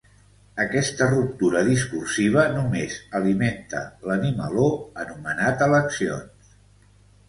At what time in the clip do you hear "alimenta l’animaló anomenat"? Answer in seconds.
3.21-5.67